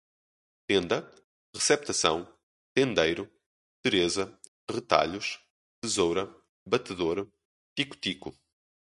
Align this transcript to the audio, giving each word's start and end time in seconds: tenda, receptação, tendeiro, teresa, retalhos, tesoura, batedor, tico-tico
tenda, 0.67 1.13
receptação, 1.53 2.27
tendeiro, 2.75 3.31
teresa, 3.83 4.35
retalhos, 4.67 5.37
tesoura, 5.79 6.27
batedor, 6.67 7.29
tico-tico 7.77 8.35